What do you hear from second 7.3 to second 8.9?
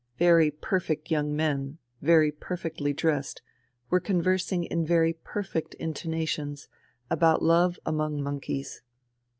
love among monkeys.